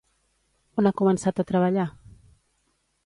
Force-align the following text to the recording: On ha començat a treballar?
On 0.83 0.89
ha 0.89 0.93
començat 1.01 1.43
a 1.43 1.47
treballar? 1.53 1.87